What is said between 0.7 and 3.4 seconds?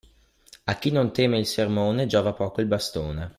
chi non teme il sermone giova poco il bastone.